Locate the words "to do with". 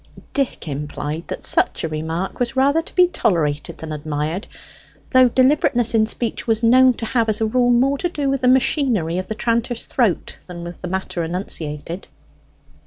7.99-8.41